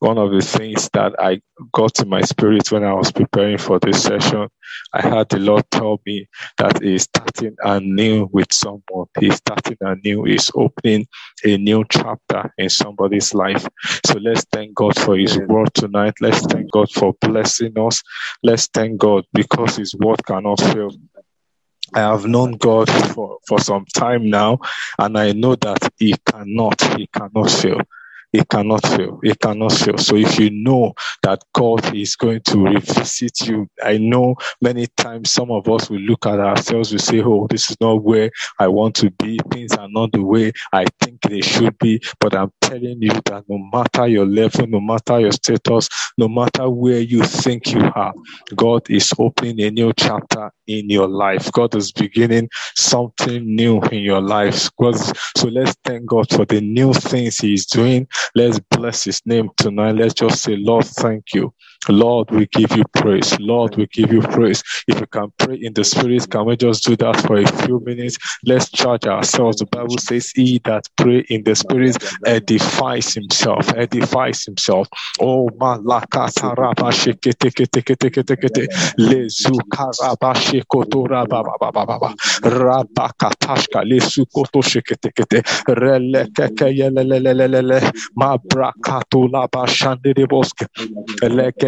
[0.00, 1.40] one of the things that I
[1.72, 4.48] got in my spirit when I was preparing for this session,
[4.92, 6.28] I had the Lord tell me
[6.58, 9.06] that He's starting anew with someone.
[9.18, 10.24] He's starting anew.
[10.24, 11.06] He's opening
[11.44, 13.66] a new chapter in somebody's life.
[14.06, 16.14] So let's thank God for His word tonight.
[16.20, 18.02] Let's thank God for blessing us.
[18.42, 20.90] Let's thank God because His word cannot fail.
[21.94, 24.58] I have known God for, for some time now,
[24.98, 27.80] and I know that He cannot, He cannot fail
[28.32, 29.20] it cannot fail.
[29.22, 29.98] It cannot fail.
[29.98, 35.32] So if you know that God is going to revisit you, I know many times
[35.32, 38.68] some of us will look at ourselves, we say, Oh, this is not where I
[38.68, 39.38] want to be.
[39.50, 42.02] Things are not the way I think they should be.
[42.20, 46.68] But I'm telling you that no matter your level, no matter your status, no matter
[46.68, 48.12] where you think you are,
[48.54, 51.50] God is opening a new chapter in your life.
[51.52, 54.68] God is beginning something new in your life.
[55.36, 58.06] So let's thank God for the new things He is doing.
[58.34, 59.92] Let's bless His name tonight.
[59.96, 61.52] Let's just say, Lord, thank you.
[61.88, 63.38] Lord, we give you praise.
[63.40, 64.62] Lord, we give you praise.
[64.88, 67.80] If you can pray in the spirit, can we just do that for a few
[67.80, 68.18] minutes?
[68.46, 69.58] Let's charge ourselves.
[69.58, 74.88] The Bible says, He that pray in the spirit edifies himself, edifies himself.
[75.20, 78.68] Oh, malaka saraba shekete kete kete kete kete
[78.98, 87.80] lezu karaba shekoto raba baba baba raba katashka lesu koto shekete kete rele keke yelelelelele
[88.16, 89.66] ma brakato laba
[90.28, 90.66] boske
[91.22, 91.67] leke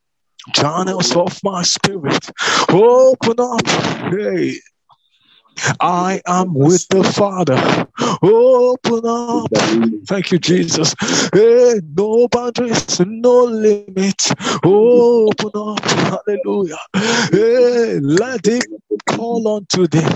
[0.53, 2.29] channels of my spirit.
[2.69, 3.67] Open up.
[4.11, 4.59] Hey.
[5.81, 7.87] I am with the Father.
[8.23, 9.51] Open up.
[10.07, 10.95] Thank you, Jesus.
[11.33, 14.33] Hey, no boundaries, no limits.
[14.63, 15.83] Open up.
[15.85, 16.79] Hallelujah.
[17.31, 18.65] Hey, let it
[19.07, 20.11] call unto them.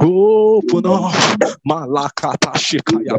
[0.00, 1.12] Open up.
[1.68, 3.16] Malakata shikaya.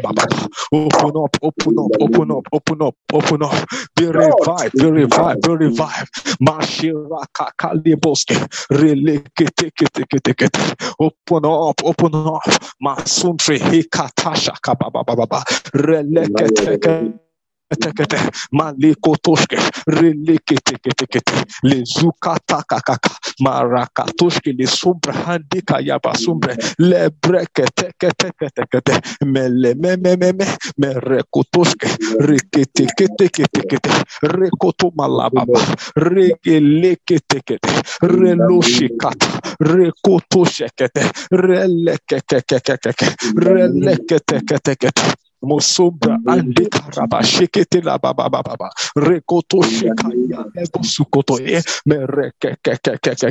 [0.72, 3.68] Open up, open up, open up, open up, open up.
[3.96, 6.10] Be revived, be revived, be revived.
[6.40, 8.36] Mashiraka kaliboske.
[8.70, 10.94] Relekete kete kete kete.
[11.00, 12.42] Open up, up, open up.
[12.82, 17.27] Masumtri, Hikatasha, baba Releketeke.
[17.76, 18.18] tekete
[18.52, 19.58] maliko toshke
[19.88, 27.10] releke teke tekete le zuka taka kaka maraka toske le sombre handika yaba sombre le
[27.22, 30.46] breke teke teke tekete mele me me me me
[30.78, 31.88] me reko toshke
[32.20, 33.90] reke teke teke tekete
[34.22, 35.60] reko to malababa
[35.96, 39.28] reke leke tekete relo shikata
[39.60, 41.02] reko toshekete
[41.32, 45.02] releke keke keke keke releke teke tekete
[45.44, 52.76] Mosombra ande karaba shekete la baba baba baba rekoto shekaya ebo sukoto e mereke ke
[52.82, 53.30] ke ke ke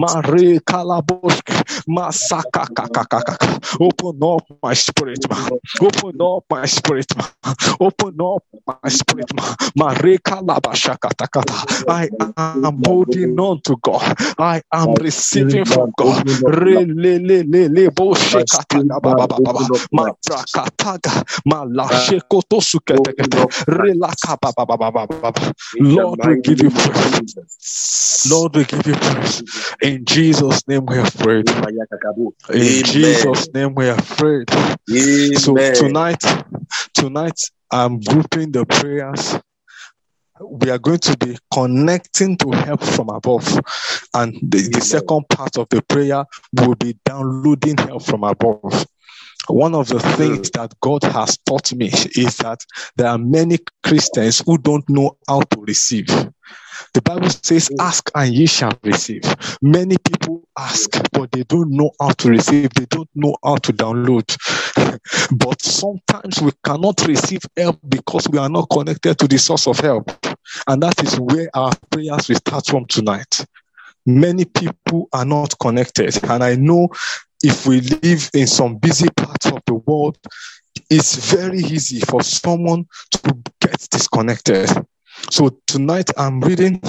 [0.00, 1.54] mare kalaboske
[1.88, 3.36] masaka kaka kaka
[3.80, 7.30] open up my spirit man open up my spirit man
[7.80, 11.54] open up my spirit man mare kalabashaka takata
[11.88, 14.14] I am holding on to God.
[14.38, 16.24] I am receiving from God.
[16.46, 21.24] Re le le le le bo shekata baba baba baba ma prakataga
[25.80, 27.36] Lord, we give you praise.
[28.30, 29.74] Lord, we give you praise.
[29.82, 31.48] In Jesus' name we have prayed.
[32.50, 34.48] In Jesus' name we have prayed.
[35.38, 36.22] So tonight,
[36.94, 39.38] tonight I'm grouping the prayers
[40.40, 43.46] we are going to be connecting to help from above.
[44.14, 48.86] And the, the, second part of the prayer will be downloading help from above.
[49.48, 50.52] One of the things mm.
[50.52, 52.64] that God has taught me is that
[52.96, 56.06] there are many Christians who don't know how to receive.
[56.94, 57.76] The Bible says, mm.
[57.80, 59.22] Ask and ye shall receive.
[59.62, 62.70] Many people ask, but they don't know how to receive.
[62.74, 64.36] They don't know how to download.
[65.36, 69.78] but sometimes we cannot receive help because we are not connected to the source of
[69.80, 70.10] help.
[70.66, 73.46] And that is where our prayers will start from tonight.
[74.06, 76.16] Many people are not connected.
[76.24, 76.88] And I know
[77.46, 80.18] if we live in some busy parts of the world,
[80.90, 84.68] it's very easy for someone to get disconnected.
[85.30, 86.82] So tonight I'm reading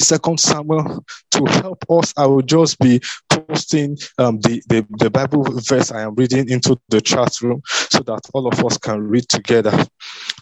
[0.00, 2.12] Second Samuel to help us.
[2.16, 3.00] I will just be
[3.30, 8.00] posting um, the, the, the Bible verse I am reading into the chat room so
[8.00, 9.72] that all of us can read together.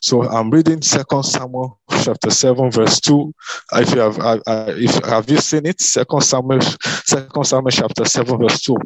[0.02, 3.32] So I'm reading Second Samuel chapter seven verse two.
[3.72, 5.80] If you have, if have you seen it?
[5.80, 8.76] Second Samuel, Second Samuel chapter seven verse two.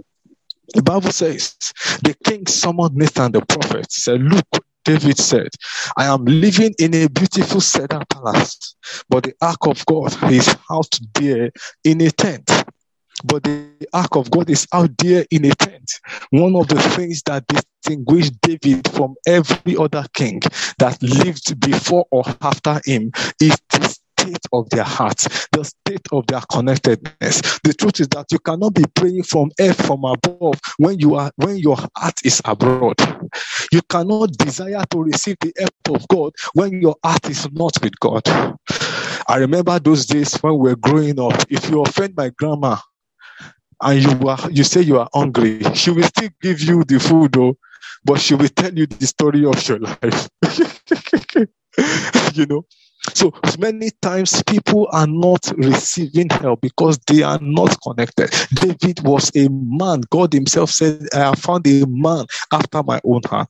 [0.75, 1.57] The Bible says
[2.03, 3.91] the king summoned Nathan the prophet.
[3.91, 4.47] Said, "Look,
[4.85, 5.49] David said,
[5.97, 8.77] I am living in a beautiful cedar palace,
[9.09, 11.51] but the ark of God is out there
[11.85, 12.51] in a tent.
[13.25, 15.91] But the ark of God is out there in a tent.
[16.31, 20.43] One of the things that distinguished David from every other king
[20.79, 26.27] that lived before or after him is this state of their hearts, the state of
[26.27, 27.61] their connectedness.
[27.63, 31.31] The truth is that you cannot be praying from earth from above when you are
[31.37, 32.97] when your heart is abroad.
[33.73, 37.99] You cannot desire to receive the help of God when your heart is not with
[38.01, 38.23] God.
[39.27, 41.35] I remember those days when we were growing up.
[41.49, 42.77] If you offend my grandma
[43.83, 47.33] and you are you say you are hungry, she will still give you the food
[47.33, 47.57] though,
[48.05, 50.29] but she will tell you the story of your life.
[52.35, 52.65] you know,
[53.13, 58.31] so many times people are not receiving help because they are not connected.
[58.55, 60.03] David was a man.
[60.11, 63.49] God himself said, I have found a man after my own heart.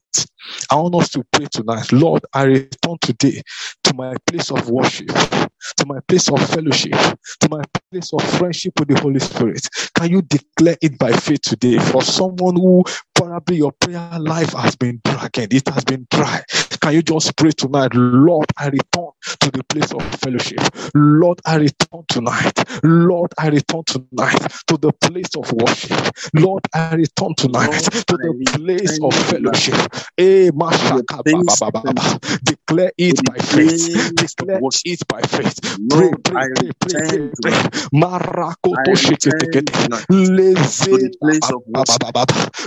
[0.69, 1.91] I want us to pray tonight.
[1.91, 3.41] Lord, I return today
[3.83, 6.91] to my place of worship, to my place of fellowship,
[7.39, 7.61] to my
[7.91, 9.67] place of friendship with the Holy Spirit.
[9.95, 12.83] Can you declare it by faith today for someone who
[13.15, 16.43] probably your prayer life has been dragging, it has been dry?
[16.85, 19.09] Can you just pray tonight, Lord, I return
[19.39, 20.61] to the place of fellowship.
[20.93, 22.53] Lord, I return tonight.
[22.83, 24.37] Lord, I return tonight
[24.67, 25.97] to the place of worship.
[26.35, 29.73] Lord, I return tonight to the place of fellowship.
[32.45, 34.13] Declare it by faith.
[34.13, 35.59] Declare it by faith.
[35.89, 37.51] Pray, pray, pray, pray, pray, pray.
[37.95, 38.93] Marakoto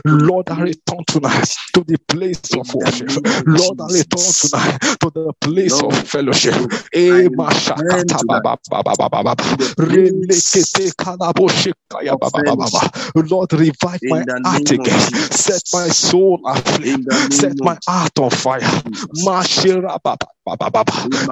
[0.04, 3.08] Lord, I return tonight to the place of worship.
[3.46, 6.54] Lord, I return tonight to the place of fellowship.
[13.14, 15.00] Lord, revive my heart again.
[15.30, 17.06] Set my soul aflame.
[17.30, 18.82] Set my heart on fire.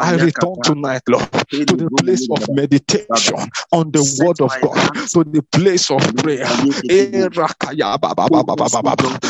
[0.01, 1.29] I return tonight, Lord,
[1.69, 4.77] to the place of meditation on the word of God,
[5.13, 6.47] to the place of prayer.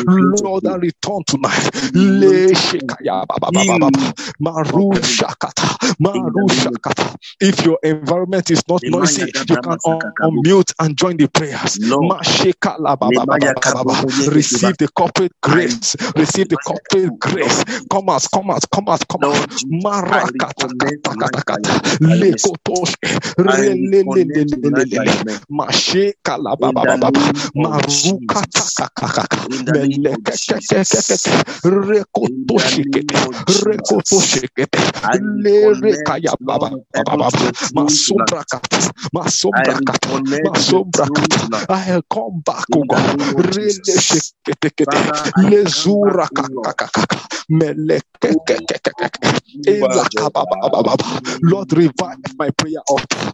[0.08, 1.70] Lord, I return tonight.
[7.40, 9.78] If your environment is not noisy, you can
[10.22, 11.78] unmute and join the prayers.
[14.26, 15.96] Receive the corporate grace.
[16.16, 17.64] Receive the corporate grace.
[17.90, 19.54] Come out, come out, come out, come out.
[19.84, 20.66] Marakata
[22.00, 22.94] lekotosh
[23.38, 25.14] relelelelelele
[25.48, 27.10] mashe kalabababa
[27.54, 29.24] marukata kakaka
[29.68, 31.16] melekekekekeke
[31.64, 33.16] rekotoshikete
[33.66, 34.78] rekotoshikete
[35.44, 36.70] lere kaya baba
[37.74, 40.08] masombrakata masombrakata
[40.42, 43.16] masombrakata I come back oh God.
[43.56, 44.98] releshiketekete
[47.50, 49.28] melekekekekeke
[51.42, 53.32] Lord, revive my prayer altar.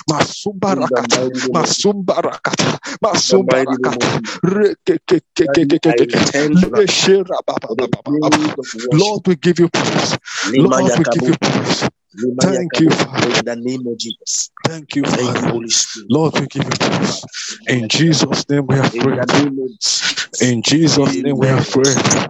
[0.09, 4.09] Masumbarakata, Masumbarakata, Masumbarakata,
[8.91, 10.17] Lord, we give you praise.
[10.45, 11.89] Lord, we give you praise.
[12.41, 13.27] Thank you, Father.
[13.27, 14.51] In the name of Jesus.
[14.65, 15.49] Thank you, Thank you, Father.
[15.49, 16.11] Holy Spirit.
[16.11, 17.25] Lord, we give you praise.
[17.67, 19.19] In Jesus' name we have prayed.
[19.19, 20.41] the name of Jesus.
[20.41, 22.29] In Jesus' name we have prayed.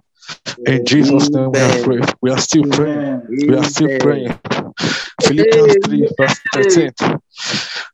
[0.65, 2.13] In Jesus' name we have prayed.
[2.21, 3.27] We are still praying.
[3.29, 4.39] We are still praying.
[5.21, 6.91] Philippians 3, verse 13.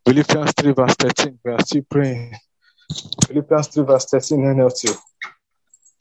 [0.06, 1.40] Philippians 3, verse 13.
[1.44, 2.36] We are still praying.
[3.28, 4.98] Philippians 3, verse 13 NLT.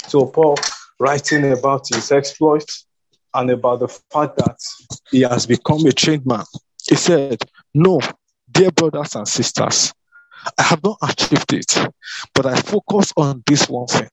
[0.07, 0.57] So Paul
[0.99, 2.87] writing about his exploits
[3.35, 4.57] and about the fact that
[5.11, 6.45] he has become a trained man.
[6.89, 7.39] He said,
[7.75, 8.01] No,
[8.51, 9.93] dear brothers and sisters,
[10.59, 11.89] I have not achieved it,
[12.35, 14.09] but I focus on this one thing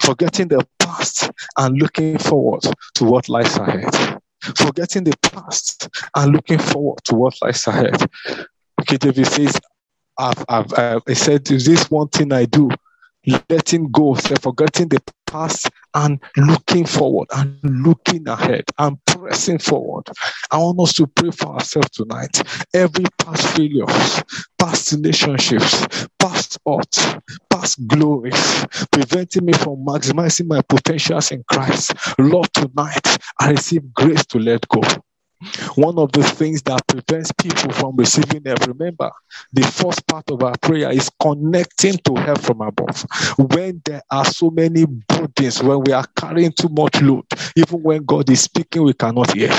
[0.00, 2.62] forgetting the past and looking forward
[2.94, 4.20] to what lies ahead.
[4.40, 7.96] Forgetting the past and looking forward to what lies ahead.
[8.86, 9.58] David says,
[10.18, 12.70] I've, I've, uh, I've, I said, this one thing I do,
[13.48, 20.06] letting go, forgetting the past and looking forward and looking ahead and pressing forward.
[20.50, 22.42] I want us to pray for ourselves tonight.
[22.74, 24.22] Every past failures,
[24.58, 27.16] past relationships, past odds,
[27.50, 31.94] past glories, preventing me from maximizing my potentials in Christ.
[32.18, 34.82] Lord, tonight I receive grace to let go.
[35.76, 39.10] One of the things that prevents people from receiving help, remember,
[39.52, 43.04] the first part of our prayer is connecting to help from above.
[43.38, 44.84] When there are so many
[45.28, 47.24] burdens, when we are carrying too much load,
[47.56, 49.50] even when God is speaking, we cannot hear.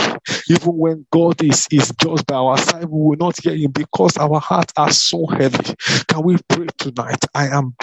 [0.49, 4.17] Even when God is, is just by our side, we will not hear Him because
[4.17, 5.73] our hearts are so heavy.
[6.07, 7.23] Can we pray tonight?
[7.33, 7.75] I am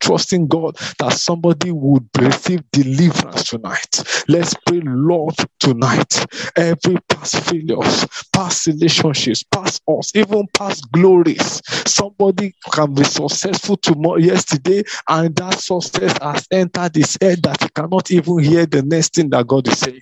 [0.00, 4.24] trusting God that somebody would receive deliverance tonight.
[4.28, 6.26] Let's pray, Lord, tonight.
[6.56, 11.60] Every past failures, past relationships, past us, even past glories.
[11.86, 17.68] Somebody can be successful tomorrow, yesterday, and that success has entered his head that he
[17.70, 20.00] cannot even hear the next thing that God is saying.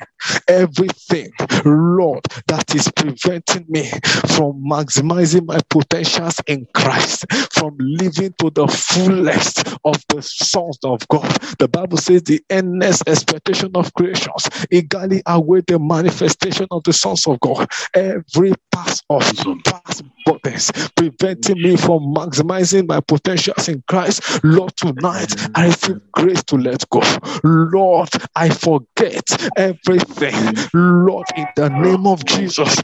[0.49, 1.31] Everything,
[1.65, 3.89] Lord, that is preventing me
[4.37, 11.07] from maximizing my potentials in Christ, from living to the fullest of the sons of
[11.09, 11.31] God.
[11.59, 17.27] The Bible says the endless expectation of creations eagerly await the manifestation of the sons
[17.27, 17.69] of God.
[17.95, 19.23] Every pass of
[19.65, 24.45] past burdens preventing me from maximizing my potentials in Christ.
[24.45, 27.03] Lord, tonight I receive grace to let go.
[27.45, 29.25] Lord, I forget
[29.57, 30.55] everything.
[30.75, 32.77] Lord, in the name of Jesus,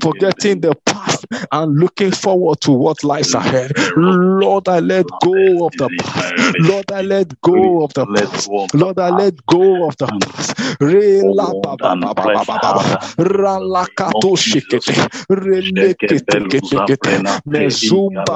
[0.00, 3.72] forgetting the past and looking forward to what lies ahead.
[3.96, 6.36] Lord, I let go of the past.
[6.58, 8.48] Lord, I let go of the past.
[8.74, 10.54] Lord, I let go of the past.
[14.36, 14.94] Shikete,
[15.30, 15.87] relekete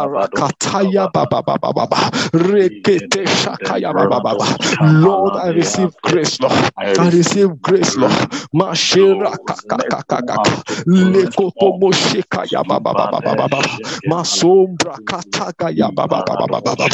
[0.09, 4.57] rakataya baba baba baba, rekete shakaya baba baba.
[4.81, 6.71] Lord, I receive grace, Lord.
[6.77, 8.13] I receive grace, Lord.
[8.55, 13.61] Mashira kakakakaka, lekoto moshikaya baba baba baba,
[14.07, 16.89] masombra kataga ya baba baba baba.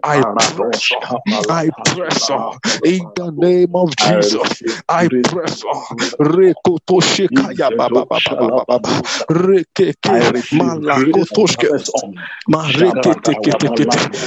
[0.04, 1.22] I press on.
[1.50, 2.58] I press on.
[2.84, 5.96] In the name of Jesus, I press on.
[6.20, 8.90] Rekoto shekaya baba baba baba.
[9.30, 10.22] Rekeke
[10.52, 11.70] malakotoshke.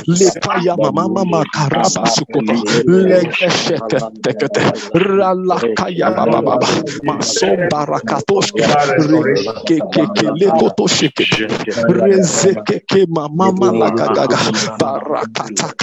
[0.10, 2.56] Lepaya mama mama karaba sukoto.
[2.88, 4.72] Legesheke tekete.
[4.96, 6.68] Ralakaya baba baba.
[7.04, 8.64] Masomba rakatoshke.
[8.98, 11.26] Rekeke lekotoshke.
[11.90, 14.38] Rezeke ke mama malagaga
[14.80, 15.74] barakata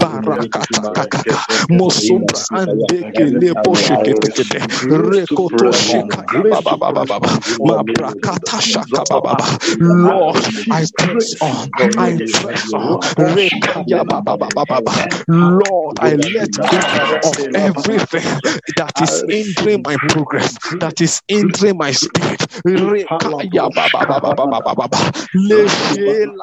[0.00, 1.24] barakata kaka
[1.70, 7.30] mosubra ande ke lepo shekete kete rekoto shika baba baba baba
[7.64, 9.36] mabrakata shaka baba
[9.80, 14.94] Lord I press on I press on rekaya baba baba baba
[15.28, 16.80] Lord I let go
[17.24, 18.40] of everything
[18.76, 24.98] that is hindering my progress that is hindering my spirit rekaya baba baba baba baba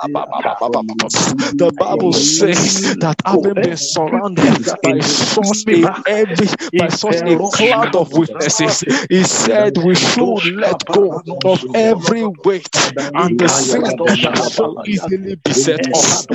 [0.04, 7.96] the Bible says that having been surrounded by such a heavy, by such a cloud
[7.96, 8.84] of witnesses.
[9.10, 12.70] He said we should let go of every weight
[13.16, 16.28] and the sin that so easily beset us.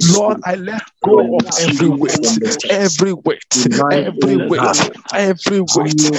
[0.00, 2.26] Lord, I let go of every weight,
[2.68, 4.82] every weight, every weight,
[5.14, 6.10] every weight.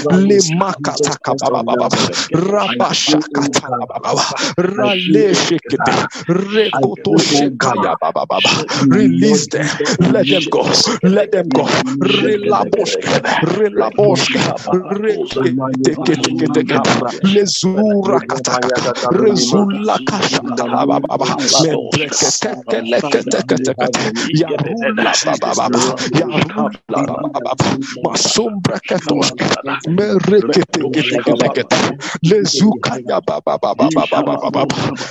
[8.89, 9.67] Release them,
[9.99, 10.63] let them go,
[11.03, 11.67] let them go.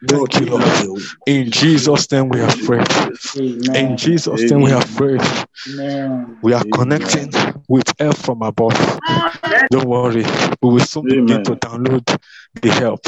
[0.06, 1.10] Thank you, Lord.
[1.26, 2.88] In Jesus' name we are prayed.
[3.76, 5.22] In Jesus' name we are prayed.
[6.42, 7.32] We are connecting
[7.68, 9.00] with help from above.
[9.72, 10.24] Don't worry,
[10.62, 12.06] we will soon begin to download
[12.62, 13.02] the help.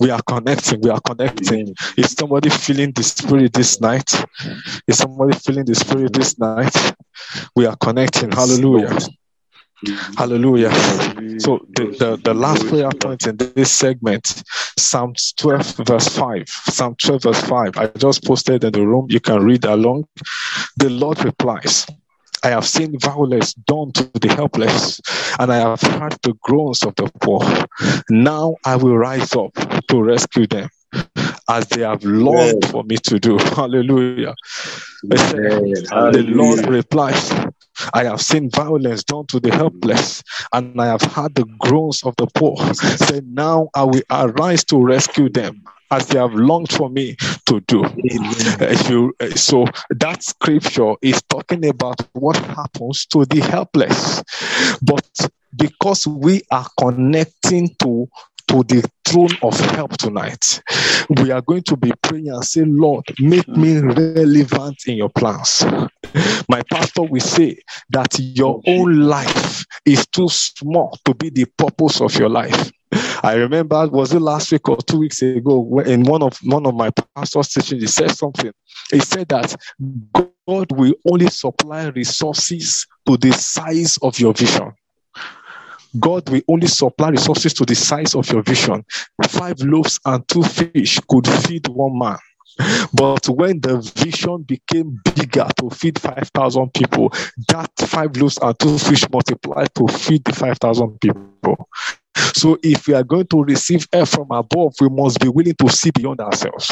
[0.00, 0.80] We are connecting.
[0.80, 1.74] We are connecting.
[1.96, 4.12] Is somebody feeling the spirit this night?
[4.86, 6.74] Is somebody feeling the spirit this night?
[7.54, 8.32] We are connecting.
[8.32, 8.96] Hallelujah.
[10.16, 10.72] Hallelujah.
[11.38, 14.42] So the, the, the last prayer point in this segment,
[14.78, 16.48] Psalm 12 verse 5.
[16.48, 17.76] Psalm 12 verse 5.
[17.78, 19.06] I just posted in the room.
[19.08, 20.06] You can read along.
[20.76, 21.86] The Lord replies,
[22.42, 25.00] I have seen violence done to the helpless,
[25.38, 27.42] and I have heard the groans of the poor.
[28.08, 29.52] Now I will rise up
[29.88, 30.68] to rescue them
[31.50, 33.36] as they have longed for me to do.
[33.38, 34.34] Hallelujah.
[35.02, 37.30] The Lord replies,
[37.94, 40.22] I have seen violence done to the helpless,
[40.52, 42.56] and I have heard the groans of the poor.
[42.74, 47.60] Say, now I will arise to rescue them as they have longed for me to
[47.66, 47.84] do.
[48.04, 54.22] You, eh, so that scripture is talking about what happens to the helpless.
[54.82, 55.08] But
[55.56, 58.08] because we are connecting to
[58.50, 60.60] to the throne of help tonight.
[61.08, 65.64] We are going to be praying and say, Lord, make me relevant in your plans.
[66.48, 67.58] My pastor will say
[67.90, 72.72] that your own life is too small to be the purpose of your life.
[73.22, 76.74] I remember was it last week or two weeks ago in one of one of
[76.74, 78.50] my pastor's teachings, he said something.
[78.90, 79.54] He said that
[80.48, 84.72] God will only supply resources to the size of your vision.
[85.98, 88.84] God will only supply resources to the size of your vision.
[89.28, 92.18] Five loaves and two fish could feed one man.
[92.92, 97.10] But when the vision became bigger to feed 5,000 people,
[97.48, 101.68] that five loaves and two fish multiplied to feed the 5,000 people.
[102.34, 105.68] So if we are going to receive help from above, we must be willing to
[105.68, 106.70] see beyond ourselves.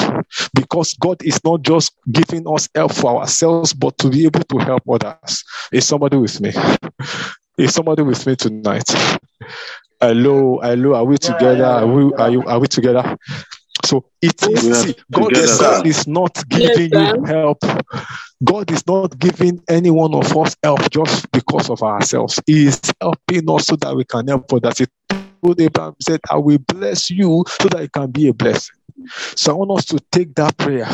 [0.52, 4.59] Because God is not just giving us help for ourselves, but to be able to
[4.59, 5.44] help others.
[5.72, 6.52] Is somebody with me?
[7.59, 8.88] Is somebody with me tonight?
[10.01, 11.64] Hello, hello, are we together?
[11.64, 13.16] Are we, are you, are we together?
[13.85, 17.59] So it is see, God, is, is not giving yes, you help.
[18.44, 22.38] God is not giving any one of us help just because of ourselves.
[22.47, 24.79] He is helping us so that we can help others.
[24.79, 28.77] He told Abraham, said, I will bless you so that you can be a blessing.
[29.35, 30.88] So I want us to take that prayer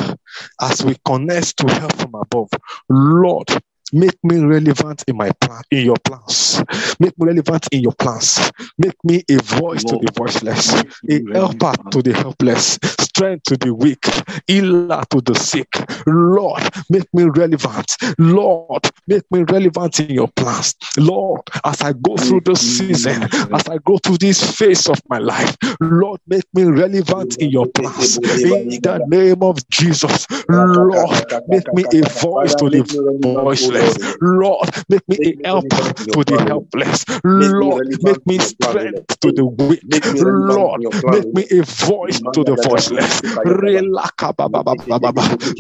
[0.63, 2.49] as we connect to help from above.
[2.89, 3.49] Lord,
[3.93, 6.63] Make me relevant in my plan, in your plans.
[6.99, 8.51] Make me relevant in your plans.
[8.79, 10.73] Make me a voice Lord, to the voiceless,
[11.11, 14.05] a helper to the helpless, strength to the weak,
[14.47, 15.69] healer to the sick.
[16.07, 17.97] Lord, make me relevant.
[18.19, 20.75] Lord, make me relevant in your plans.
[20.99, 25.19] Lord, as I go through this season, as I go through this phase of my
[25.19, 28.19] life, Lord, make me relevant in your plans.
[28.43, 33.74] In the name of Jesus, Lord, make me a voice to the voiceless.
[34.21, 37.05] Lord, make me a helper to the helpless.
[37.25, 39.81] Lord, make me strength to the weak.
[40.23, 43.21] Lord, make me a voice to the voiceless.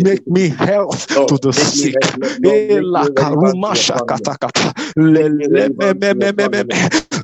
[0.03, 1.94] Make me health to the sick.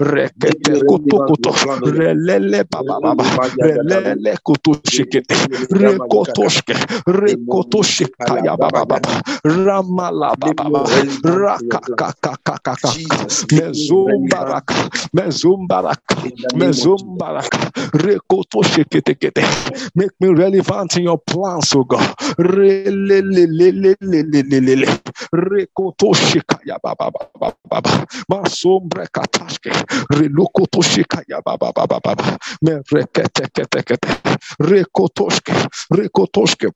[0.01, 1.53] Rekete kutukuto
[1.85, 3.27] relele baba baba
[3.63, 5.37] relele kutushikete
[5.73, 6.75] rekotoshke
[7.09, 10.91] rekotoshikaya baba baba ramala baba baba
[11.25, 12.97] rakakakakakaka
[13.53, 14.77] mezumbaraka
[15.15, 16.17] Mezumbaraka,
[16.55, 17.59] Mezumbaraka,
[17.95, 19.43] Rekoto Sheketekete.
[19.97, 22.15] Make me relevant in your plans, oh God.
[22.39, 25.01] Relelelelelelelele.
[25.35, 28.07] Rekoto Shekaya Baba Baba Baba.
[28.31, 29.73] Masombre Katashke
[30.11, 34.09] relokotoshikaya baba baba baba me reketeketekete
[34.61, 35.55] rekotoshke
[35.93, 36.69] rekotoshke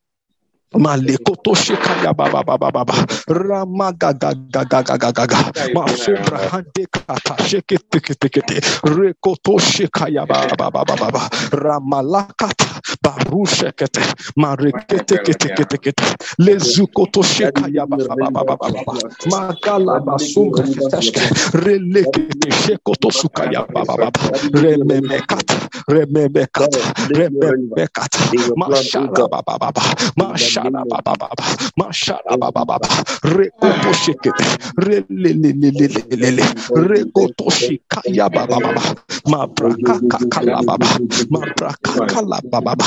[0.74, 2.94] Malekoto shekaya baba baba baba
[3.28, 5.38] ramaga gaga gaga gaga gaga
[5.74, 11.22] masubra hande kata sheke teke teke te rekoto shekaya baba baba baba
[11.52, 12.66] ramalakata
[13.04, 14.02] barusha kete
[14.36, 16.06] marekete kete kete kete
[16.38, 18.94] lezukoto sheka ya ba ba ba ba ba ba
[19.30, 21.20] makala basunga fetashke
[21.64, 24.10] relekete shekoto suka ya ba ba ba
[24.54, 25.48] rememekat
[25.88, 26.72] rememekat
[27.12, 28.12] rememekat
[28.56, 29.84] mashala ba ba ba ba
[30.18, 31.46] mashala ba ba ba ba
[31.78, 32.90] mashala ba ba ba ba
[33.36, 34.46] rekoto shekete
[34.78, 38.72] relelelelelele rekoto shika ya ba ba ba
[39.28, 40.90] ma braka kakala ba ba
[41.30, 42.86] ma braka kakala ba ba ba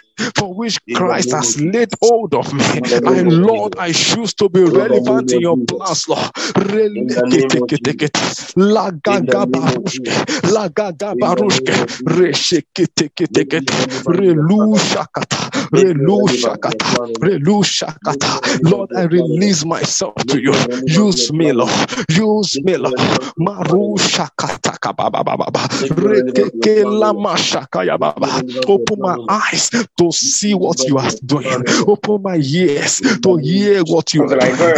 [0.37, 2.63] for which Christ has laid hold of me.
[3.05, 6.29] I, Lord, I choose to be relevant in your plans, Lord.
[18.63, 20.53] Lord, I release myself to you.
[20.85, 21.71] Use me, Lord.
[22.09, 22.99] Use me, Lord.
[23.37, 24.77] Maru shakata
[25.89, 28.43] rekeke lama shakaya baba.
[28.67, 29.69] Open my eyes
[30.01, 31.63] to see what you are doing.
[31.87, 34.71] Open my ears to hear what you are doing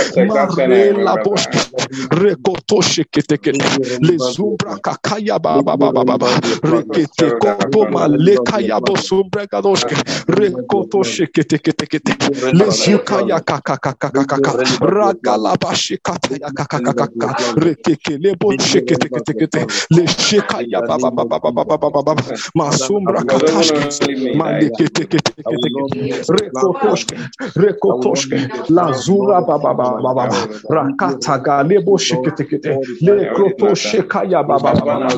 [26.29, 27.15] rekotoshke
[27.55, 28.37] rekotoshke.
[28.69, 30.29] Lazura baba baba baba
[30.69, 35.09] rakata galebo shiketekete le krotoshe kaya baba baba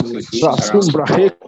[0.44, 1.06] rasumbra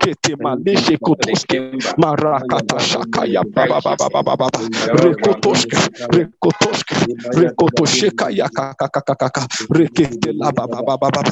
[0.08, 1.60] shete maleshe kotoske
[1.98, 4.60] marakata shakaya baba baba baba baba
[5.04, 5.78] rekotoske
[6.16, 6.96] rekotoske
[7.36, 11.32] rekotosheka yakakakakaka rekete la baba baba baba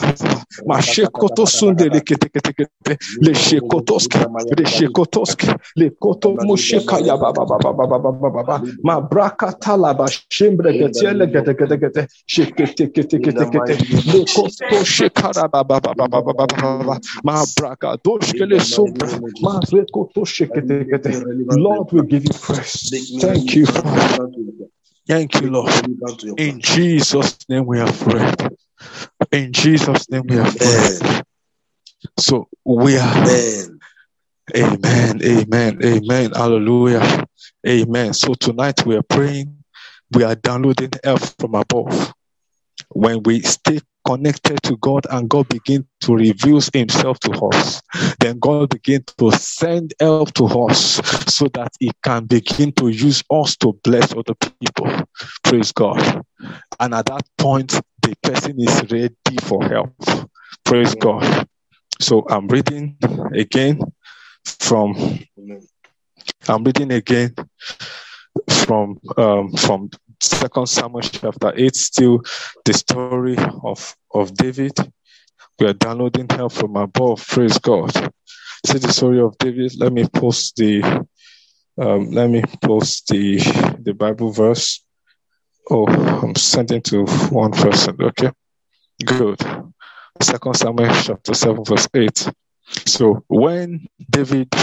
[0.67, 4.19] mashekoto sunde lekete kete kete leshe kotoske
[4.57, 11.27] leshe kotoske le koto musheka ya baba baba baba baba baba mabrakata la bashimbre ketele
[11.31, 13.73] kete kete kete shekete kete kete kete
[14.11, 18.59] le koto kara baba baba baba baba baba mabraka doshkele
[21.49, 22.89] Lord we give you praise.
[23.19, 23.65] Thank you
[25.08, 25.71] thank you Lord.
[26.38, 28.58] In Jesus name we have prayed.
[29.32, 31.23] In Jesus name we have prayed.
[32.19, 33.15] So we are.
[33.17, 33.80] Amen.
[34.56, 37.25] Amen, amen, amen, hallelujah,
[37.67, 38.13] amen.
[38.13, 39.58] So tonight we are praying,
[40.12, 42.13] we are downloading help from above.
[42.89, 47.81] When we stay connected to God and God begin to reveal himself to us,
[48.19, 51.01] then God begin to send help to us
[51.33, 54.89] so that he can begin to use us to bless other people.
[55.43, 56.23] Praise God.
[56.79, 59.93] And at that point, the person is ready for help.
[60.63, 61.47] Praise God.
[61.99, 62.97] So I'm reading
[63.33, 63.79] again
[64.43, 64.95] from
[66.47, 67.33] I'm reading again
[68.49, 69.89] from um, from
[70.21, 72.21] Second Samuel chapter eight, still
[72.63, 74.73] the story of of David.
[75.60, 77.25] We are downloading help from above.
[77.28, 77.91] Praise God.
[78.65, 79.73] See the story of David.
[79.78, 80.84] Let me post the
[81.78, 83.38] um, let me post the
[83.80, 84.84] the Bible verse.
[85.69, 87.97] Oh, I'm sending to one person.
[87.99, 88.32] Okay,
[89.04, 89.39] good.
[90.21, 92.30] Second Samuel chapter seven verse eight.
[92.86, 94.54] So when David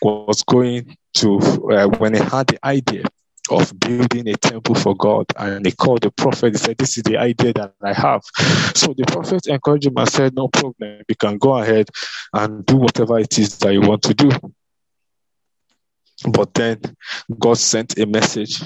[0.00, 1.38] was going to,
[1.70, 3.04] uh, when he had the idea
[3.50, 7.02] of building a temple for God, and he called the prophet, he said, "This is
[7.02, 8.22] the idea that I have."
[8.74, 11.88] So the prophet encouraged him and said, "No problem, you can go ahead
[12.32, 14.30] and do whatever it is that you want to do."
[16.30, 16.80] But then
[17.38, 18.62] God sent a message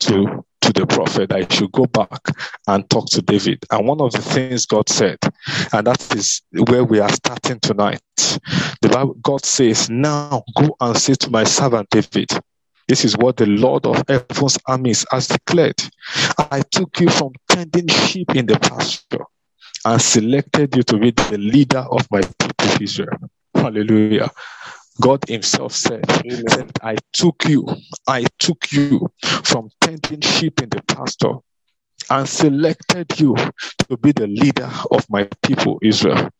[0.00, 2.20] to to the prophet that he should go back
[2.66, 3.64] and talk to David.
[3.70, 5.18] And one of the things God said,
[5.72, 8.00] and that is where we are starting tonight.
[8.80, 12.30] The Bible, God says, Now go and say to my servant David,
[12.88, 15.82] This is what the Lord of heaven's armies has declared.
[16.38, 19.24] I took you from tending sheep in the pasture
[19.84, 23.18] and selected you to be the leader of my people Israel.
[23.54, 24.30] Hallelujah.
[25.00, 26.04] God Himself said,
[26.48, 27.66] said, I took you,
[28.06, 31.38] I took you from tending sheep in the pasture
[32.10, 33.34] and selected you
[33.88, 36.30] to be the leader of my people Israel.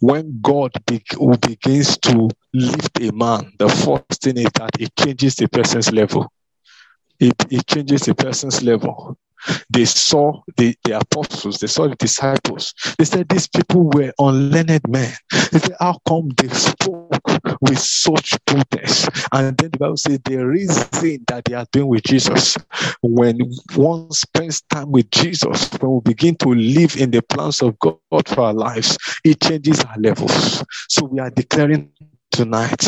[0.00, 1.04] When God be-
[1.40, 6.30] begins to lift a man, the first thing is that it changes the person's level.
[7.18, 9.18] It, it changes the person's level.
[9.70, 12.74] They saw the, the apostles, they saw the disciples.
[12.98, 15.12] They said these people were unlearned men.
[15.52, 17.22] They said, How come they spoke
[17.60, 19.08] with such boldness?
[19.32, 22.56] And then the Bible says the reason that they are doing with Jesus.
[23.02, 23.38] When
[23.74, 27.98] one spends time with Jesus, when we begin to live in the plans of God
[28.26, 30.64] for our lives, it changes our levels.
[30.88, 31.92] So we are declaring
[32.30, 32.84] tonight,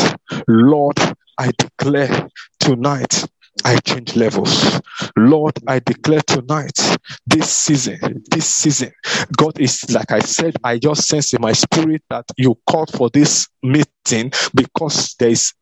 [0.47, 0.97] Lord,
[1.37, 2.27] I declare
[2.59, 3.25] tonight
[3.65, 4.81] I change levels.
[5.15, 6.77] Lord, I declare tonight,
[7.25, 8.91] this season, this season,
[9.35, 13.09] God is, like I said, I just sense in my spirit that you called for
[13.09, 15.53] this meeting because there is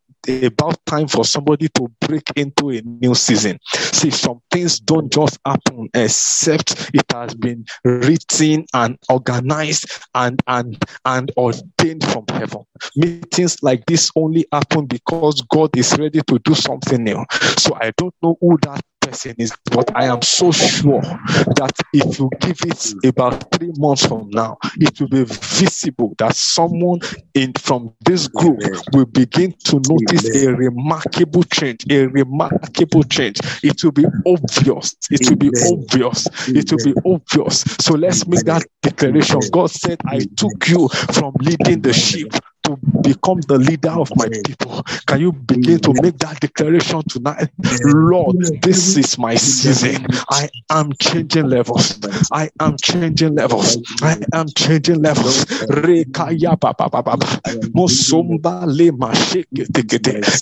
[0.44, 3.60] about time for somebody to break into a new season.
[3.74, 10.84] See, some things don't just happen except it has been written and organized and and
[11.06, 12.64] and ordained from heaven.
[12.96, 17.24] Meetings like this only happen because God is ready to do something new.
[17.58, 22.20] So I don't know who that person is, but I am so sure that if
[22.20, 27.00] you give it about three months from now, it will be visible that someone
[27.34, 28.60] in from this group
[28.94, 33.40] will begin to notice a remarkable change, a remarkable change.
[33.64, 34.96] It will be obvious.
[35.10, 36.28] It will be obvious.
[36.48, 37.62] It will be obvious.
[37.80, 39.50] So let's make that declaration.
[39.52, 42.34] God said, I took you from leading the sheep
[42.68, 44.84] to become the leader of my people.
[45.08, 47.50] Can you begin to make that declaration tonight?
[47.84, 50.06] Lord, this is my season.
[50.30, 52.00] I am changing levels.
[52.32, 53.78] I am changing levels.
[54.04, 55.46] I am changing levels.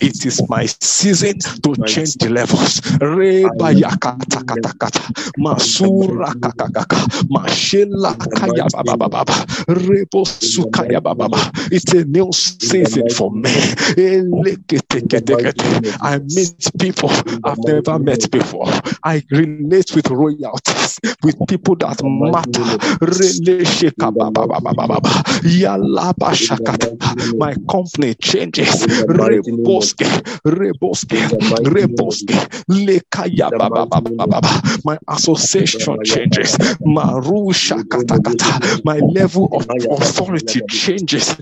[0.01, 2.81] It is my season to change the levels.
[5.37, 6.97] Masura kaka kaka.
[7.29, 9.35] Mashela kaya ba ba ba ba ba.
[9.67, 11.51] Rebo sukaya ba ba ba.
[11.71, 13.51] It's a new season for me.
[16.01, 17.09] I meet people
[17.43, 18.67] I've never met before.
[19.03, 22.63] I relate with royalties, with people that matter.
[27.37, 28.85] My company changes.
[29.07, 30.05] Reboske,
[30.45, 31.17] reboske,
[31.75, 32.35] reboske.
[34.85, 36.57] My association changes.
[36.85, 37.03] My
[38.99, 41.35] level of authority changes.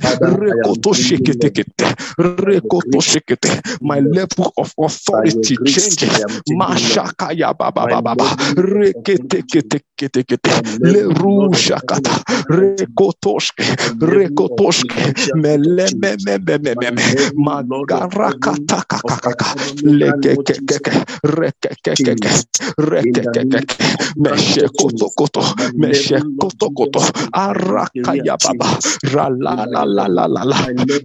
[3.82, 6.22] My level of authority changes.
[6.50, 8.38] Mashakaya baba baba baba.
[8.56, 10.52] Reketeketekete.
[10.92, 12.24] Lerushakata.
[12.50, 13.64] Rekotoshke.
[14.00, 15.14] Rekotoshke.
[15.36, 17.04] Melemememememe.
[17.38, 19.36] Magarakataka.
[19.84, 20.92] Lekekekeke.
[21.24, 22.30] Rekekekeke.
[22.78, 23.86] Rekekekeke.
[24.18, 25.42] Meshekotokoto.
[25.78, 27.02] Meshekotokoto.
[27.34, 28.80] Arakaya baba.
[29.14, 30.43] Rala la la la la la.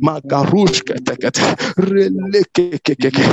[0.00, 1.54] Magarushke tekete.
[1.76, 3.24] Relekekekeke.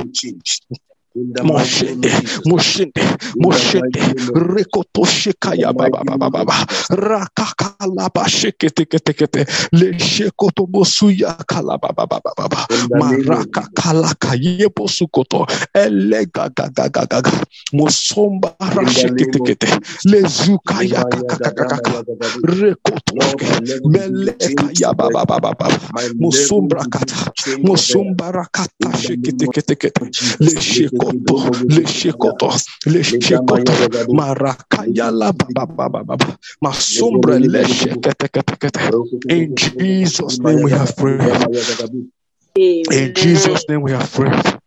[1.15, 2.11] Moshende,
[2.45, 3.01] moshende,
[3.39, 4.01] moshende,
[4.35, 6.53] rekoto shekaya baba baba baba,
[6.91, 12.67] rakakala ba shekete kete kete, le shekoto bosuya kala baba baba baba,
[12.99, 17.31] maraka kala kaye bosukoto, elega gaga gaga gaga,
[17.71, 19.67] mosomba rashekete kete,
[20.11, 22.03] le zukaya kaka kaka kaka,
[22.43, 23.15] rekoto
[23.87, 24.91] meleka ya
[31.13, 31.33] kete,
[31.69, 32.49] le sheko shekoto,
[32.85, 38.91] le shekoto, le marakaya la baba baba baba, masumbre le shekete kete kete.
[39.29, 41.21] In Jesus' name we have prayed.
[42.91, 44.59] In Jesus' name we have prayed.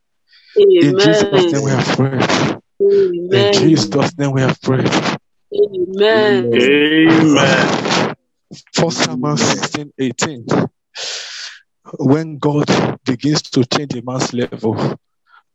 [0.80, 2.60] In Jesus' name we have prayed.
[2.80, 5.18] In Jesus' name we have prayed.
[5.54, 6.50] Amen.
[7.10, 8.16] Amen.
[8.74, 10.46] First Samuel 16, 18.
[11.98, 12.66] When God
[13.04, 14.98] begins to change a man's level,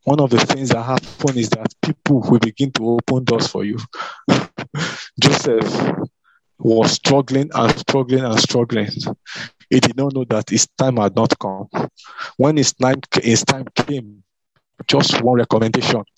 [0.03, 3.63] one of the things that happen is that people will begin to open doors for
[3.63, 3.77] you.
[5.19, 5.97] Joseph
[6.59, 8.89] was struggling and struggling and struggling.
[9.69, 11.69] He did not know that his time had not come.
[12.37, 14.23] When his time, his time came,
[14.87, 16.03] just one recommendation,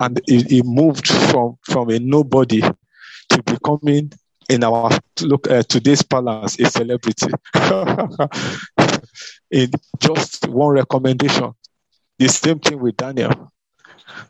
[0.00, 4.12] and he, he moved from from a nobody to becoming
[4.48, 7.30] in our look uh, today's palace a celebrity.
[9.50, 11.52] in just one recommendation,
[12.18, 13.52] The same thing with Daniel.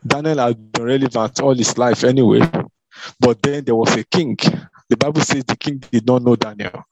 [0.05, 2.41] Daniel had been relevant all his life anyway,
[3.19, 4.37] but then there was a king.
[4.89, 6.83] The Bible says the king did not know Daniel,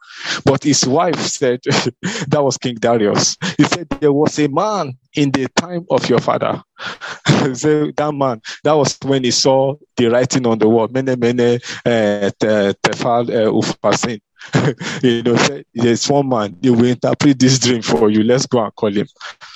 [0.46, 1.62] but his wife said
[2.28, 3.38] that was King Darius.
[3.58, 6.62] He said there was a man in the time of your father.
[7.54, 10.88] so that man, that was when he saw the writing on the wall.
[10.88, 14.20] Mene mene uh, tefal uh, ufasin.
[15.04, 18.24] you know, there's one man, he will interpret this dream for you.
[18.24, 19.08] Let's go and call him.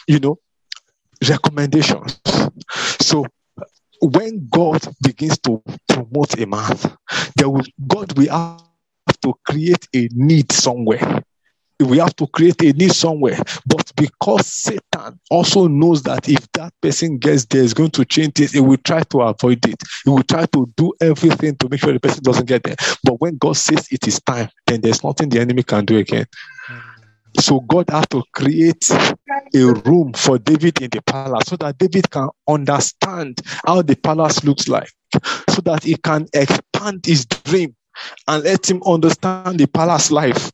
[0.07, 0.39] You know,
[1.27, 2.19] recommendations.
[2.99, 3.25] So
[4.01, 6.75] when God begins to promote a man,
[7.35, 11.23] there will, God will have to create a need somewhere.
[11.79, 13.37] We have to create a need somewhere.
[13.65, 18.39] But because Satan also knows that if that person gets there, is going to change
[18.39, 19.81] it, he will try to avoid it.
[20.03, 22.75] He will try to do everything to make sure the person doesn't get there.
[23.03, 26.25] But when God says it is time, then there's nothing the enemy can do again.
[27.39, 32.09] So God has to create a room for David in the palace so that David
[32.09, 34.91] can understand how the palace looks like,
[35.49, 37.75] so that he can expand his dream
[38.27, 40.51] and let him understand the palace life.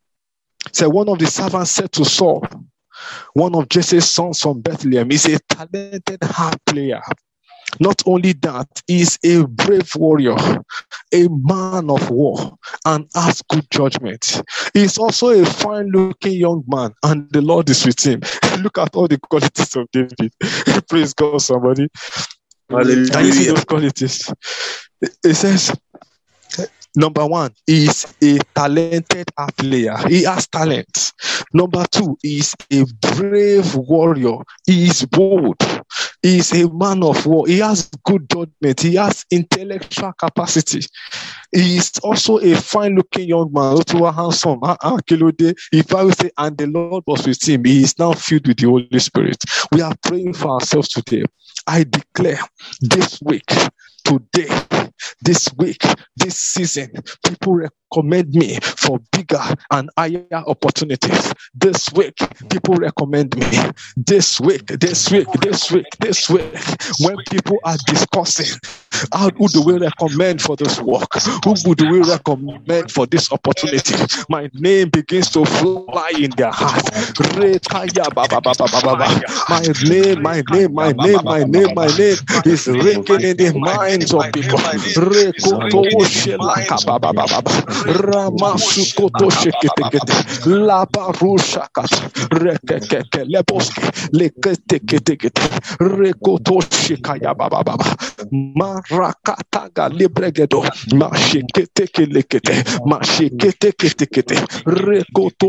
[0.71, 2.45] So one of the servants said to Saul,
[3.33, 7.01] one of Jesse's sons from Bethlehem, is a talented harp player.
[7.79, 10.35] Not only that, he's a brave warrior,
[11.13, 14.41] a man of war, and has good judgment.
[14.73, 18.21] He's also a fine looking young man, and the Lord is with him.
[18.61, 20.31] Look at all the qualities of David.
[20.89, 21.87] Praise God, somebody.
[22.69, 23.11] Hallelujah.
[23.11, 24.33] Can you see those qualities?
[25.01, 25.71] It says,
[26.97, 29.95] Number one, is a talented player.
[30.07, 31.13] He has talent.
[31.53, 34.37] Number two, is a brave warrior.
[34.65, 35.57] He is bold.
[36.21, 37.47] He is a man of war.
[37.47, 38.81] He has good judgment.
[38.81, 40.85] He has intellectual capacity.
[41.51, 44.59] He is also a fine looking young man, also handsome.
[44.63, 48.57] If I would say, and the Lord was with him, he is now filled with
[48.57, 49.37] the Holy Spirit.
[49.71, 51.23] We are praying for ourselves today.
[51.65, 52.39] I declare
[52.81, 53.49] this week,
[54.03, 54.49] today,
[55.21, 55.83] this week,
[56.15, 56.91] this season,
[57.25, 61.33] people recommend me for bigger and higher opportunities.
[61.53, 62.17] This week,
[62.49, 63.49] people recommend me.
[63.95, 66.43] This week, this week, this week, this week,
[66.99, 68.59] when people are discussing
[69.13, 71.13] how who do we recommend for this work?
[71.43, 73.95] Who do we recommend for this opportunity?
[74.29, 76.89] My name begins to fly in their heart.
[79.49, 84.13] My name, my name, my name, my name, my name is ringing in the minds
[84.13, 84.59] of people.
[87.85, 89.85] Ramasukoto shekete
[90.45, 90.85] la
[95.79, 97.85] rekoto shikaya baba baba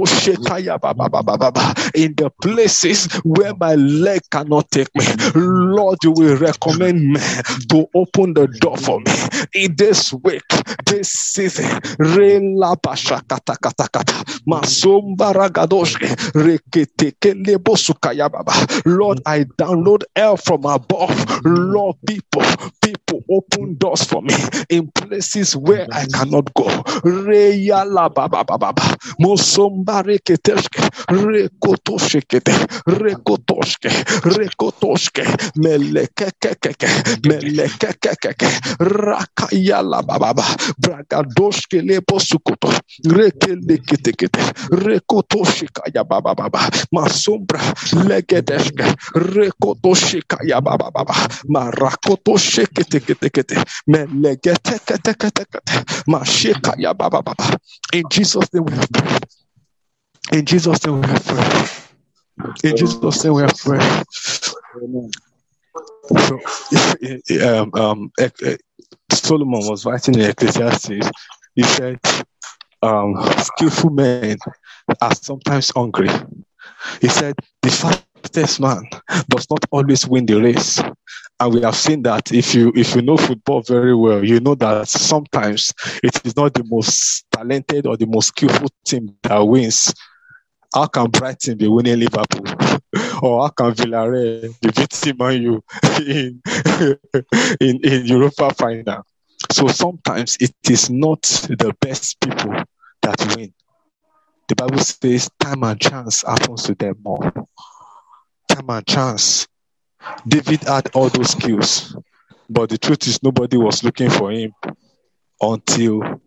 [0.07, 6.13] shikaya baba baba baba in the places where my leg cannot take me Lord you
[6.13, 7.21] will recommend me
[7.71, 9.13] to open the door for me
[9.55, 10.43] in this week
[10.87, 11.81] this season
[12.19, 12.77] Rela
[13.29, 13.87] kata kata
[15.35, 16.09] ragadoshke.
[18.31, 18.53] Baba.
[18.87, 21.15] Lord, I download air from above.
[21.45, 22.43] Lord, people,
[22.83, 24.35] people open doors for me
[24.71, 26.65] in places where I cannot go.
[27.05, 28.73] Reya la baba baba.
[29.21, 30.83] Mosomba reketeshke.
[31.11, 32.53] Rekotoshkete.
[32.89, 33.91] Rekotoshke.
[34.37, 35.25] Rekotoshke.
[35.57, 36.89] Melekekeke.
[37.27, 38.49] Melekekeke.
[38.81, 40.45] Rakaya la baba.
[41.83, 42.73] Lebo sukoto
[43.05, 44.41] rekele kete kete
[44.73, 47.61] rekoto shikaya baba baba masombra
[48.09, 48.89] legedeshke
[49.37, 55.75] rekoto shikaya baba baba marakoto shekete kete kete kete kete kete
[56.09, 57.59] mashikaya baba baba
[57.93, 59.25] in Jesus name we have prayed.
[60.33, 61.71] In Jesus name we have prayed.
[62.65, 64.05] In Jesus name we have prayed.
[66.17, 66.41] So
[67.43, 68.13] um, um,
[69.11, 71.11] Solomon was writing in Ecclesiastes
[71.59, 71.99] he said,
[72.83, 74.37] um, skillful men
[75.03, 76.09] are sometimes hungry.
[77.01, 78.85] He said, the fastest man
[79.29, 80.81] does not always win the race.
[81.41, 84.55] And we have seen that if you if you know football very well, you know
[84.55, 85.73] that sometimes
[86.05, 89.93] it is not the most talented or the most skillful team that wins.
[90.73, 92.45] How can Brighton be winning Liverpool?
[93.23, 95.65] or how can Villarreal be beating Man U
[96.07, 96.41] in,
[97.61, 99.03] in, in Europa final?
[99.53, 102.55] So sometimes it is not the best people
[103.03, 103.53] that win.
[104.49, 107.33] The Bible says time and chance happens to them more.
[108.49, 109.47] Time and chance.
[110.27, 111.97] David had all those skills,
[112.49, 114.53] but the truth is nobody was looking for him
[115.41, 116.21] until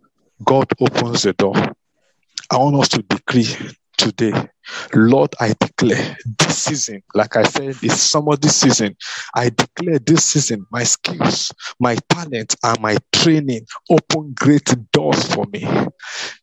[0.44, 1.56] God opens the door.
[2.50, 3.48] I want us to decree
[3.98, 4.34] today
[4.94, 8.96] Lord, I declare this season, like I said, this summer, this season,
[9.36, 15.46] I declare this season, my skills, my talent, and my training open great doors for
[15.52, 15.68] me.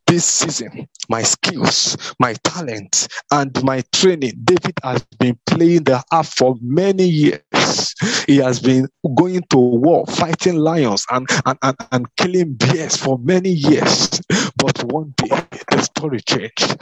[0.07, 4.33] This season, my skills, my talent, and my training.
[4.45, 7.95] David has been playing the harp for many years.
[8.27, 13.19] He has been going to war, fighting lions and, and, and, and killing bears for
[13.19, 14.21] many years.
[14.57, 16.77] But one day, the story changed.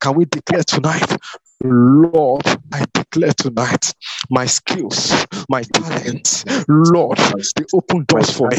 [0.00, 1.16] Can we declare tonight?
[1.64, 3.93] Lord, I declare tonight
[4.30, 7.18] my skills, my talents, Lord,
[7.56, 8.56] they open doors for me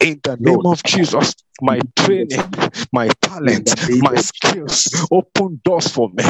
[0.00, 1.34] in the name of Jesus.
[1.60, 2.40] My training,
[2.92, 6.22] my talent, my skills open doors for me.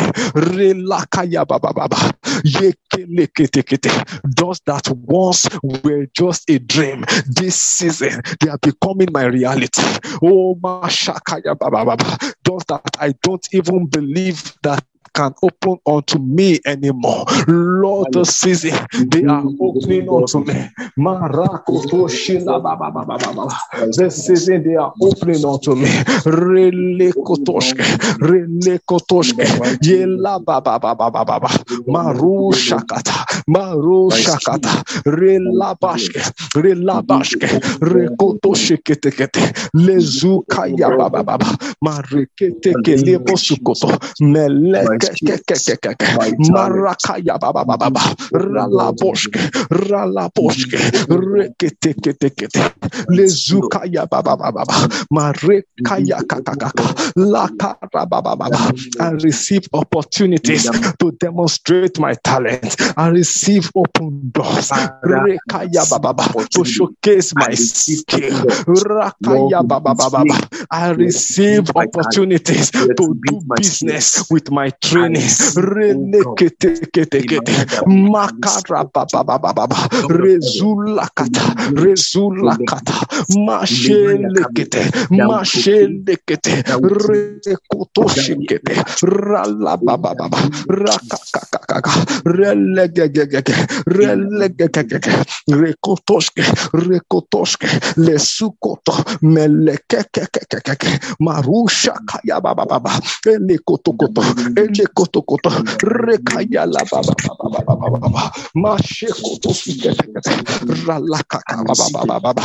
[4.34, 9.82] Doors that once were just a dream, this season they are becoming my reality.
[10.22, 10.54] Oh.
[12.44, 14.84] Doors that I don't even believe that
[15.14, 17.24] can open unto me anymore.
[17.48, 18.74] Lord, the season
[19.10, 20.68] they are opening unto me.
[23.96, 25.88] This season they are opening unto me.
[26.26, 27.84] Rele kotoshke,
[28.20, 29.44] rele kotoshke,
[29.82, 31.48] yela baba baba baba,
[31.86, 36.20] maru shakata, maru shakata, rela bashke,
[36.56, 37.48] rela bashke,
[37.82, 39.42] rekotoshe kete kete,
[39.76, 41.46] lezukaya baba baba,
[41.84, 43.88] marekete kelebo sukoto,
[44.20, 44.97] meleke
[46.50, 48.00] Marakaya baba baba baba
[48.32, 49.40] rala boshke
[49.70, 50.30] rala
[51.08, 52.72] rekete kete kete
[53.08, 60.68] lezukaya baba baba baba marekaya kakakaka lakara baba baba I receive opportunities
[60.98, 64.70] to demonstrate my talent I receive open doors
[65.04, 70.24] rekaya baba baba to showcase my skill rakaya baba baba
[70.70, 75.28] I receive opportunities to do business with my training.
[75.56, 77.54] Renekete kete kete.
[77.86, 79.76] Makara baba baba baba.
[80.08, 81.44] Rezula kata.
[81.76, 82.96] Rezula kata.
[83.46, 84.82] Mashele kete.
[85.10, 86.62] Mashele kete.
[86.82, 88.74] Rekoto shikete.
[89.04, 90.38] Rala baba baba.
[90.68, 91.92] Rakakakaka.
[92.24, 93.54] Relegegegege.
[93.86, 95.12] Relegegegege.
[95.50, 96.42] Rekotoshke.
[96.72, 97.68] Rekotoshke.
[97.96, 98.94] Lesukoto.
[99.22, 100.90] Melekekekekeke.
[101.20, 102.92] Marusha kaya baba baba.
[103.26, 104.22] Elekotokoto
[104.78, 105.50] elekotokoto
[105.82, 110.32] rekaya la baba baba baba baba mashekoto sikete
[110.86, 112.42] ralakaka baba baba baba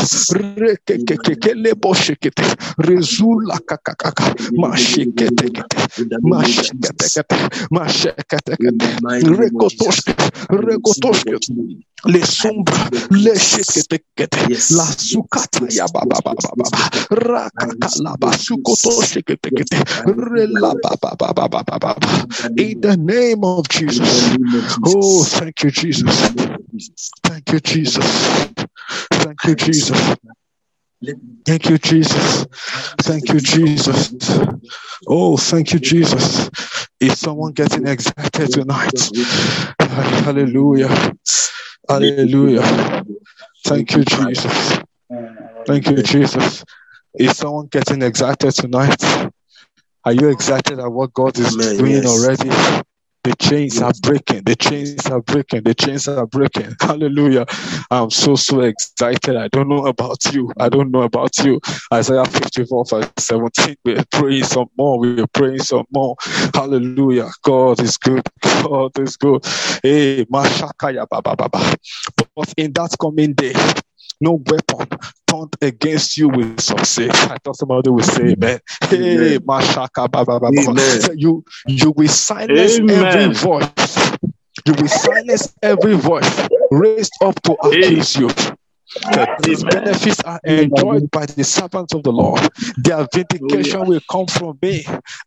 [0.58, 2.44] rekekeke lebo shekete
[2.80, 5.78] rezula kakakaka mashekete kete
[6.24, 7.38] mashekete kete
[7.72, 8.54] mashekete
[9.38, 10.14] rekotoshke
[10.50, 11.38] rekotoshke
[12.06, 14.40] les sombres les shekete kete
[14.76, 16.80] la sukata ya baba baba baba
[17.10, 21.96] rakaka la basukoto shekete kete rela baba baba baba baba
[22.58, 24.36] in the name of Jesus.
[24.86, 26.32] Oh, thank you, Jesus.
[27.24, 28.06] Thank you, Jesus.
[29.12, 30.16] Thank you, Jesus.
[31.46, 32.46] Thank you, Jesus.
[33.02, 34.12] Thank you, Jesus.
[35.08, 36.50] Oh, thank you, Jesus.
[37.00, 39.10] Is someone getting excited tonight?
[39.80, 41.14] Hallelujah.
[41.88, 43.04] Hallelujah.
[43.66, 44.80] Thank you, Jesus.
[45.66, 46.64] Thank you, Jesus.
[47.16, 49.04] Is someone getting excited tonight?
[50.06, 52.06] Are you excited at what God is Amen, doing yes.
[52.06, 52.50] already?
[53.24, 54.44] The chains are breaking.
[54.44, 55.64] The chains are breaking.
[55.64, 56.76] The chains are breaking.
[56.82, 57.46] Hallelujah.
[57.90, 59.38] I'm so, so excited.
[59.38, 60.52] I don't know about you.
[60.60, 61.62] I don't know about you.
[61.94, 63.78] Isaiah 54, verse 17.
[63.86, 65.00] We're praying some more.
[65.00, 66.16] We're praying some more.
[66.54, 67.30] Hallelujah.
[67.44, 68.28] God is good.
[68.42, 69.46] God is good.
[69.82, 71.78] Hey, Mashakaya Baba Baba.
[72.36, 73.54] But in that coming day,
[74.24, 74.88] no weapon
[75.28, 77.12] turned against you will succeed.
[77.12, 78.60] I thought somebody would say amen.
[78.90, 80.80] Hey, Mashaka Baba Baba.
[80.80, 83.06] So you you will silence amen.
[83.06, 84.18] every voice.
[84.66, 88.30] You will silence every voice raised up to accuse you.
[89.40, 92.42] These benefits are enjoyed by the servants of the Lord.
[92.78, 94.86] Their vindication will come from me.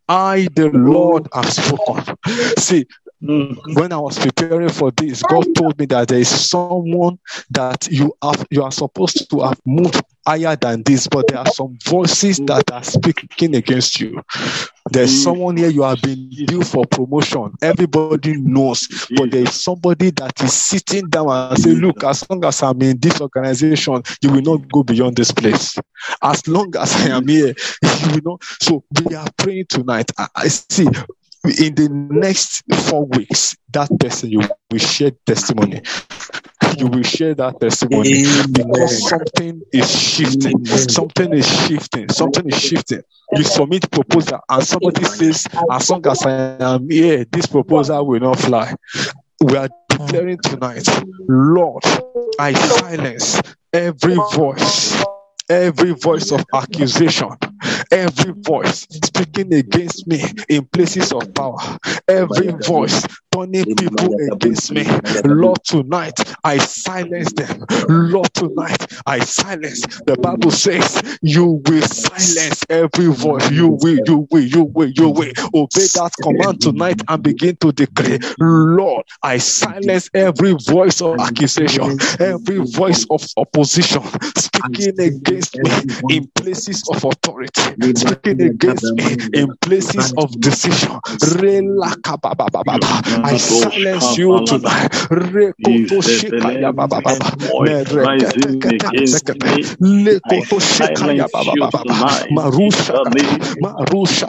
[0.08, 2.16] I, the Lord, have spoken.
[2.58, 2.86] See,
[3.26, 3.74] Mm-hmm.
[3.74, 7.18] When I was preparing for this, God told me that there is someone
[7.50, 11.46] that you have you are supposed to have moved higher than this, but there are
[11.46, 14.20] some voices that are speaking against you.
[14.90, 15.24] There's mm.
[15.24, 17.52] someone here you have been due for promotion.
[17.62, 22.44] Everybody knows, but there is somebody that is sitting down and say, "Look, as long
[22.44, 25.76] as I'm in this organization, you will not go beyond this place.
[26.22, 30.10] As long as I am here, you will not." So we are praying tonight.
[30.18, 30.88] I, I see
[31.48, 34.40] in the next four weeks, that person you
[34.70, 35.82] will share testimony.
[36.78, 38.18] you will share that testimony
[38.52, 40.66] because something is shifting.
[40.66, 42.08] Something is shifting.
[42.08, 43.02] Something is shifting.
[43.34, 48.20] You submit proposal, and somebody says, "As long as I am here, this proposal will
[48.20, 48.74] not fly."
[49.40, 50.88] We are declaring tonight,
[51.28, 51.84] Lord,
[52.38, 53.40] I silence
[53.72, 54.96] every voice
[55.48, 57.28] every voice of accusation,
[57.90, 61.58] every voice speaking against me in places of power,
[62.08, 64.84] every voice turning people against me.
[65.24, 67.64] Lord, tonight I silence them.
[67.88, 69.82] Lord, tonight I silence.
[70.06, 73.50] The Bible says, You will silence every voice.
[73.50, 77.72] You will, you will, you will, you will obey that command tonight and begin to
[77.72, 84.02] declare, Lord, I silence every voice of accusation, every voice of opposition
[84.36, 85.70] speaking against me
[86.08, 91.00] in places of authority, speaking against me in places of decision.
[93.24, 94.90] I silence you tonight.
[95.10, 97.30] Rekoto shikaya baba baba.
[99.80, 101.94] Lekoto shikaya baba baba.
[102.30, 102.98] Marusha.
[103.60, 104.28] Marusha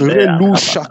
[0.00, 0.86] Relusha.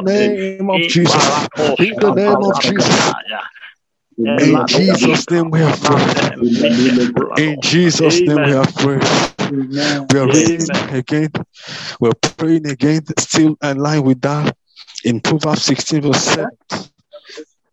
[0.01, 1.47] name of Jesus.
[4.17, 6.17] In Jesus' name we have prayed.
[7.37, 9.34] In Jesus' name we have prayed.
[9.51, 11.29] We are reading again.
[11.99, 14.55] We're praying again, still in line with that.
[15.03, 16.49] In Proverbs 16, verse 7.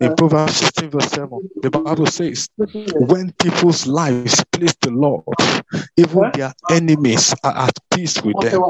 [0.01, 5.23] In Proverbs 16, verse 7, the Bible says, When people's lives please the Lord,
[5.97, 8.63] even their enemies are at peace with them.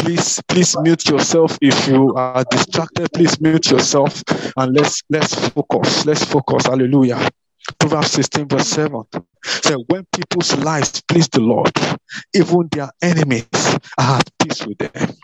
[0.00, 1.56] Please, please mute yourself.
[1.62, 4.22] If you are distracted, please mute yourself
[4.56, 6.04] and let's let's focus.
[6.06, 6.66] Let's focus.
[6.66, 7.30] Hallelujah.
[7.78, 9.02] Proverbs 16, verse 7.
[9.44, 11.72] So when people's lives please the Lord,
[12.34, 13.46] even their enemies
[13.98, 15.16] are at peace with them.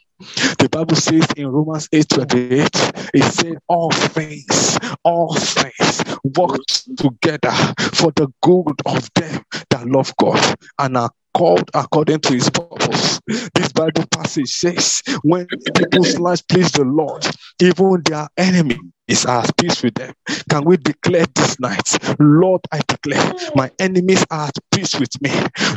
[0.58, 2.70] The Bible says in Romans 8 28,
[3.14, 6.02] it said, All things, all things
[6.36, 6.60] work
[6.96, 7.52] together
[7.92, 13.20] for the good of them that love God and are called according to his purpose.
[13.54, 17.26] This Bible passage says, When people's lives please the Lord,
[17.60, 18.78] even their enemy
[19.08, 20.12] is at peace with them.
[20.50, 25.30] Can we declare this night, Lord, I declare my enemies are at peace with me.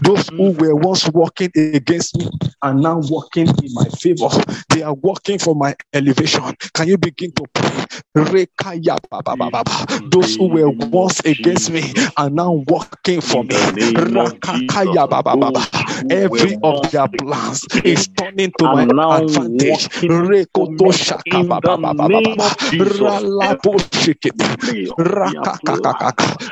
[0.03, 2.29] Those who were once working against me
[2.61, 4.29] are now working in my favor.
[4.69, 6.55] They are working for my elevation.
[6.73, 7.69] Can you begin to pray?
[8.17, 9.85] Rekaya baba baba baba.
[10.11, 13.55] Those who were once against me are now working for me.
[13.95, 15.65] Rakakaya baba baba.
[16.09, 19.87] Every of their plans is turning to my advantage.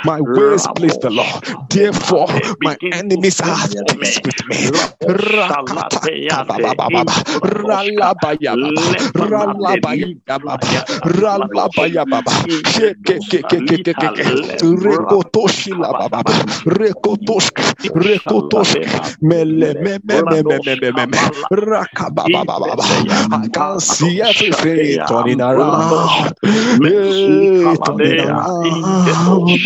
[0.03, 1.45] My ways please the Lord.
[1.69, 2.27] Therefore,
[2.59, 4.71] my enemies are at peace with me.
[23.31, 26.33] I can see everything turning around.
[26.83, 29.61] Hey, turning around,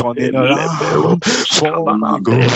[0.00, 2.54] turning around for my good.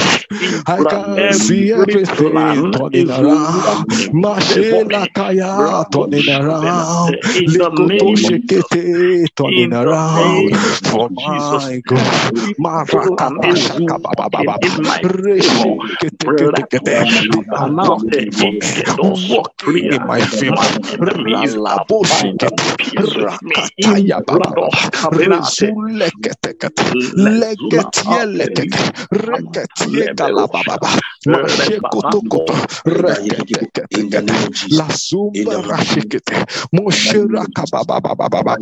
[0.67, 3.85] I can see everything turning around.
[4.15, 7.19] Mashela kaya turning around.
[7.47, 12.33] Likoto shekete turning around for my good.
[12.59, 14.59] Maraka shaka baba baba.
[15.03, 17.07] Reshekete kete kete.
[17.55, 18.73] I'm walking for me,
[19.03, 20.71] walking in my favor.
[21.01, 22.75] Ralabo shekete.
[23.79, 24.69] Rakataya baba.
[25.13, 26.71] Razulekete
[27.17, 28.79] legetie lekete.
[29.13, 31.01] Reketie galaba baba.
[31.27, 32.55] Mashekotokoto.
[32.87, 34.23] Rekete kete.
[34.71, 36.45] La zumba rashikete.
[36.75, 38.57] Moshiraka baba baba baba.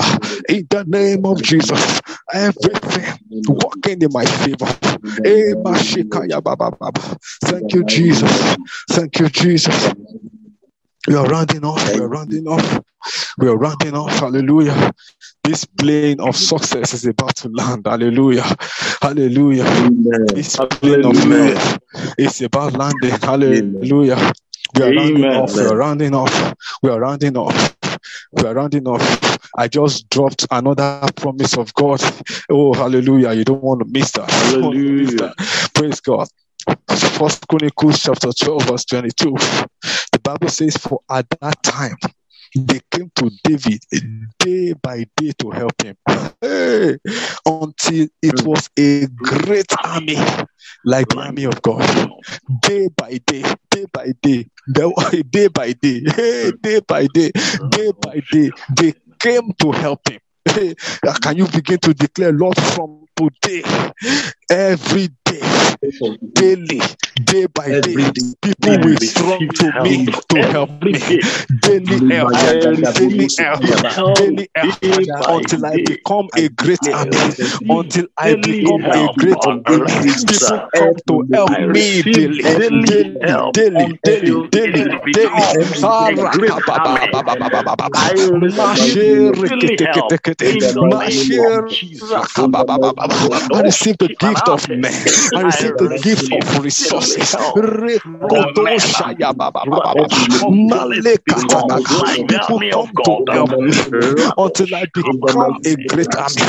[0.48, 2.00] In the name of Jesus,
[2.32, 3.14] everything
[3.48, 4.68] working in my favor,
[5.24, 7.00] Eh, mashikaya baba baba.
[7.44, 8.56] Thank you, Jesus.
[8.90, 9.94] Thank you, Jesus.
[11.06, 11.94] We are rounding off.
[11.94, 12.80] We are rounding off.
[13.38, 14.18] We are rounding off.
[14.18, 14.92] Hallelujah.
[15.44, 17.86] This plane of success is about to land.
[17.86, 18.44] Hallelujah.
[19.00, 19.64] Hallelujah.
[20.34, 21.78] This plane of love
[22.18, 23.10] is about landing.
[23.20, 24.32] Hallelujah.
[24.76, 25.34] We are rounding Amen.
[25.34, 25.54] off.
[25.54, 26.54] We are rounding off.
[26.82, 27.76] We are rounding off.
[28.32, 29.38] We are rounding off.
[29.56, 32.02] I just dropped another promise of God.
[32.50, 33.32] Oh, hallelujah.
[33.32, 34.28] You don't want to miss that.
[34.44, 35.16] You don't want to miss Hallelujah.
[35.16, 35.70] that.
[35.74, 36.28] Praise God.
[36.88, 39.30] First Chronicles chapter 12, verse 22.
[40.12, 41.96] The Bible says, For at that time
[42.54, 43.82] they came to David
[44.38, 45.96] day by day to help him.
[46.40, 46.98] Hey,
[47.44, 48.46] until it mm.
[48.46, 49.84] was a great mm.
[49.84, 50.16] army,
[50.84, 51.26] like the mm.
[51.26, 52.10] army of God.
[52.62, 54.46] Day by day, day by day,
[55.30, 57.30] day by day, hey, day by day,
[57.70, 60.20] day by day, they came to help him.
[60.44, 60.74] Hey,
[61.22, 63.62] can you begin to declare, Lord, from today,
[64.50, 65.40] every day,
[66.34, 66.80] daily,
[67.24, 67.96] day by day,
[68.42, 70.92] people will strong to me to help me.
[71.62, 73.60] Daily help, daily help,
[74.16, 74.78] daily help,
[75.28, 77.34] until I become a great army,
[77.68, 79.64] until I become a great army.
[79.64, 83.14] People come to help me daily, daily
[83.52, 85.30] daily, daily, daily, daily.
[85.74, 87.04] Ah.
[87.94, 90.42] I receive Mashe daily help reketekete.
[90.42, 90.72] in the.
[93.54, 94.92] I receive gift of men.
[95.34, 97.34] I receive the gift of resources.
[101.24, 103.76] People come to help me
[104.36, 106.42] until I become a great army.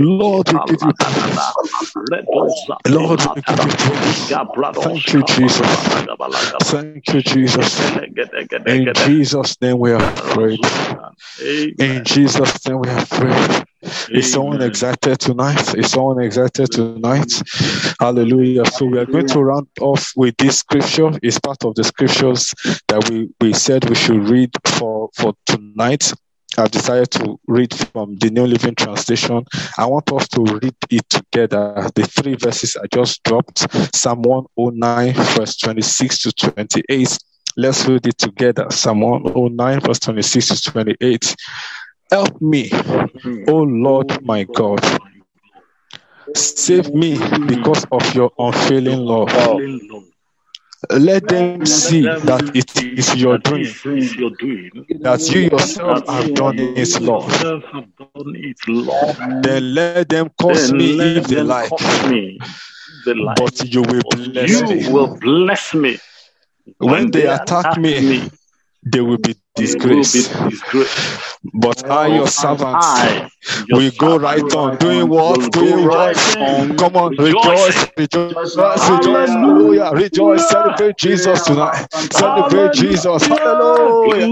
[0.00, 1.52] Lord, we give you praise.
[2.86, 4.38] Lord, we give you praise.
[4.82, 5.96] Thank you, Jesus.
[6.62, 7.81] Thank you, Jesus.
[8.66, 10.60] In Jesus' name we are prayed.
[11.78, 13.64] In Jesus' name we have prayed.
[14.10, 15.74] Is someone excited tonight?
[15.74, 17.32] Is someone excited tonight?
[18.00, 18.66] Hallelujah.
[18.66, 21.10] So we are going to round off with this scripture.
[21.22, 22.54] It's part of the scriptures
[22.88, 26.12] that we, we said we should read for, for tonight.
[26.58, 29.44] I've decided to read from the New Living Translation.
[29.78, 31.90] I want us to read it together.
[31.94, 33.66] The three verses I just dropped
[33.96, 37.18] Psalm 109, verse 26 to 28.
[37.56, 38.66] Let's read it together.
[38.70, 41.36] Psalm 109, verse 26 to 28.
[42.10, 42.70] Help me,
[43.48, 44.80] O Lord my God.
[46.34, 49.30] Save me because of your unfailing love.
[50.90, 53.66] Let them see that it is your doing,
[55.02, 57.30] that you yourself have done it, Lord.
[59.42, 61.72] Then let them curse me if they like,
[63.34, 64.80] but you will bless me.
[64.80, 65.98] You will bless me.
[66.78, 68.30] When they attack me,
[68.84, 70.30] they will be disgraced.
[71.54, 73.30] But I, your servant, I,
[73.68, 74.76] your we go right on.
[74.78, 75.52] doing will what?
[75.52, 76.40] Doing right what?
[76.40, 84.26] on Come on, rejoice, rejoice, rejoice, hallelujah, rejoice, celebrate Jesus tonight, celebrate Jesus, hallelujah,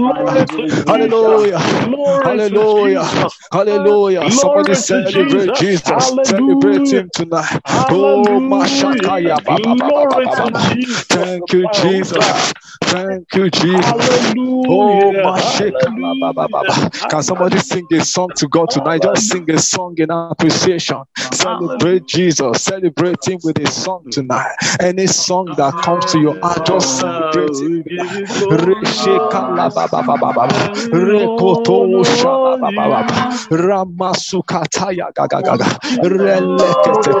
[0.87, 4.31] hallelujah, hallelujah, hallelujah.
[4.31, 5.83] Somebody celebrate Jesus,
[6.23, 7.59] celebrate Him tonight.
[7.67, 9.37] Oh, Mashakaya,
[11.09, 12.53] thank you, Jesus,
[12.83, 14.33] thank you, Jesus.
[14.69, 15.10] Oh,
[17.09, 19.01] Can somebody sing a song to God tonight?
[19.03, 20.97] Just sing a song in appreciation.
[21.33, 22.63] Celebrate Jesus.
[22.63, 24.55] Celebrate Him with a song tonight.
[24.79, 27.77] Any song that comes to your heart, just celebrate Him.
[33.51, 35.11] Ramasukataya.
[36.03, 37.13] Relekete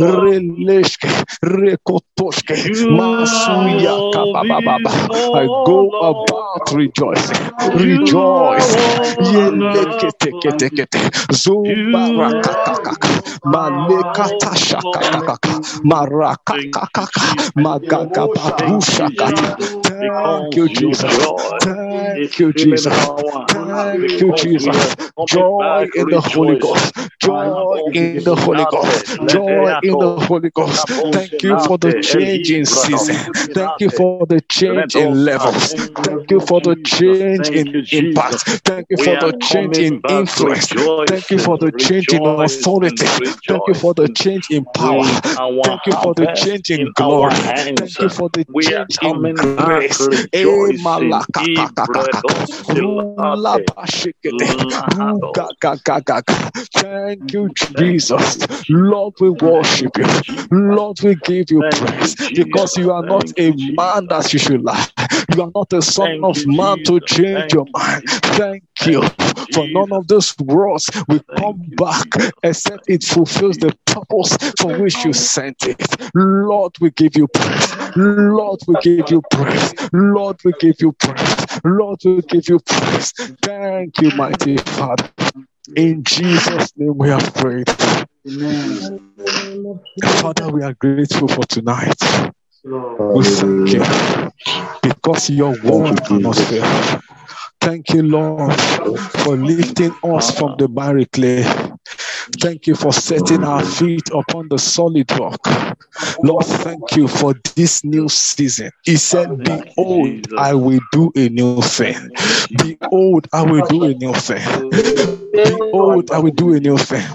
[0.00, 1.10] releshke,
[1.42, 2.56] rekotoshke,
[2.88, 4.92] masuya kabababa.
[5.34, 8.74] I go about rejoicing, rejoice.
[13.46, 15.60] Magagabarushakata.
[20.20, 21.22] Thank you, Jesus.
[21.62, 22.38] Thank you, Jesus.
[22.38, 23.08] Thank you, Jesus.
[25.26, 26.92] Joy in the Holy Ghost.
[27.18, 29.06] Joy in the Holy Ghost.
[29.26, 30.86] Joy in the Holy Ghost.
[31.12, 33.16] Thank you for the change in season.
[33.52, 35.74] Thank you for the change in levels.
[36.02, 38.62] Thank you for the change in impact.
[38.64, 40.66] Thank you for the change in influence.
[41.08, 42.96] Thank you for the change in authority.
[43.46, 45.04] Thank you for the change in power.
[45.64, 47.34] Thank you for the change in glory.
[47.34, 50.00] Thank you for the change in grace.
[50.32, 50.44] Eh.
[56.72, 58.38] Thank you, Jesus.
[58.68, 60.06] Lord, we worship you.
[60.50, 64.86] Lord, we give you praise because you are not a man that you should lie.
[65.32, 68.02] You are not a son of man to change your mind.
[68.36, 69.02] Thank you
[69.52, 72.12] for none of those words will come back
[72.42, 75.80] except it fulfills the purpose for which you sent it.
[76.14, 77.74] Lord, we give you praise.
[77.96, 79.74] Lord, we give you praise.
[79.92, 81.46] Lord, we give you praise.
[81.64, 83.12] Lord, we give you praise.
[83.42, 85.08] Thank you, mighty Father.
[85.76, 87.68] In Jesus' name we have prayed.
[90.20, 91.96] Father, we are grateful for tonight.
[92.64, 93.84] We thank you
[94.82, 96.64] because your word cannot fail.
[97.60, 98.54] Thank you, Lord,
[99.24, 100.68] for lifting us from the
[101.12, 101.42] clay.
[102.40, 105.40] Thank you for setting our feet upon the solid rock.
[106.22, 108.70] Lord, thank you for this new season.
[108.84, 111.96] He said, Behold, I will do a new thing.
[112.56, 114.44] Behold, I will do a new thing.
[115.42, 117.06] Behold, I will do a new thing.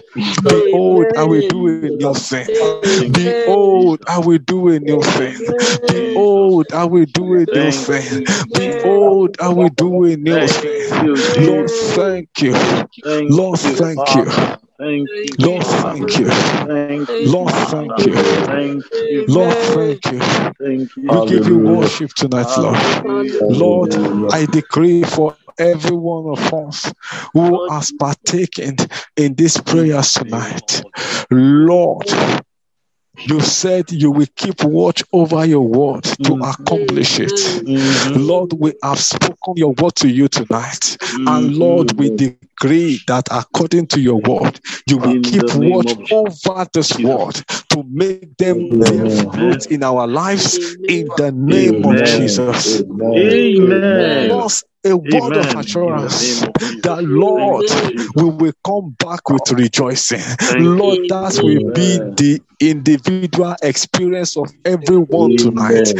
[0.43, 2.47] Behold, I will do a new thing.
[3.11, 5.35] Behold, I will do a new thing.
[5.77, 8.25] Behold, I will do a new thing.
[8.53, 10.73] Behold, I will do a new thing.
[11.37, 12.53] Lord, thank you.
[13.27, 14.25] Lord, thank you.
[14.79, 15.35] Thank you.
[15.39, 16.29] Lord, thank you.
[16.29, 17.31] Thank you.
[17.31, 18.13] Lord, thank you.
[18.45, 19.25] Thank you.
[19.27, 20.19] Lord, thank you.
[20.57, 21.03] Thank you.
[21.09, 22.79] We give you worship tonight, Lord.
[23.49, 23.93] Lord,
[24.33, 26.93] I decree for every one of us
[27.33, 28.77] who has partaken
[29.17, 30.81] in these prayers tonight,
[31.29, 32.07] Lord,
[33.25, 37.31] you said you will keep watch over your word to accomplish it.
[38.15, 40.97] Lord, we have spoken your word to you tonight.
[41.27, 46.67] And Lord, we decree that according to your word, you will In keep watch over
[46.73, 47.35] this word
[47.69, 52.05] to make them bear fruit in our lives in the name of Amen.
[52.05, 52.81] Jesus.
[52.81, 54.31] Amen.
[54.31, 55.57] Us a word of Amen.
[55.57, 56.81] assurance of Jesus.
[56.83, 58.13] that Lord, Thank you, Jesus.
[58.15, 60.19] we will come back with rejoicing.
[60.19, 60.79] Thank.
[60.79, 65.93] Lord, that will be the individual experience of everyone tonight.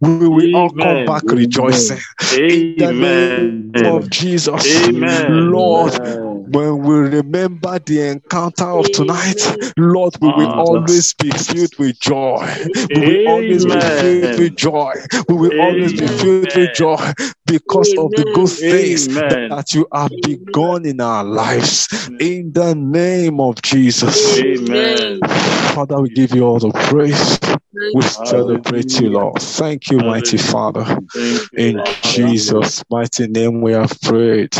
[0.00, 1.06] We will all come Amen.
[1.06, 1.98] back rejoicing
[2.32, 4.88] in the name of Jesus.
[4.88, 5.52] Amen.
[5.52, 5.92] Lord,
[6.54, 12.48] when we remember the encounter of tonight, Lord, we will always be filled with joy.
[12.94, 14.94] We will always be filled with joy.
[15.28, 17.12] We will always be filled with joy
[17.46, 19.08] because of the good things
[19.50, 21.88] that you have begun in our lives.
[22.20, 24.40] In the name of Jesus.
[24.40, 25.20] Amen.
[25.74, 27.38] Father, we give you all the praise.
[27.94, 29.40] We celebrate you, Lord.
[29.40, 30.98] Thank you, mighty Father.
[31.56, 34.54] In Jesus' mighty name we have prayed.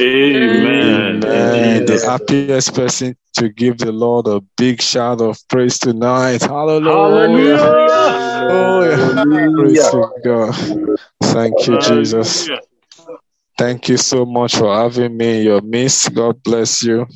[0.00, 1.22] Amen.
[1.24, 1.84] Amen.
[1.84, 6.42] The happiest person to give the Lord a big shout of praise tonight.
[6.42, 7.56] Hallelujah.
[7.58, 8.50] Hallelujah.
[8.50, 9.54] Oh, yeah.
[9.56, 10.98] Praise to God.
[11.22, 12.48] Thank you, Jesus.
[13.58, 16.14] Thank you so much for having me in your midst.
[16.14, 17.06] God bless you.